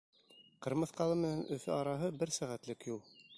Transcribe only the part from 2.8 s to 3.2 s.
юл.